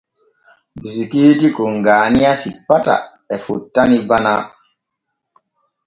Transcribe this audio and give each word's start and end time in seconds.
Bisikiiti 0.81 1.47
kon 1.55 1.73
Gaaniya 1.85 2.31
simpata 2.41 2.93
e 3.33 3.35
fottani 3.45 3.97
Bana. 4.09 4.33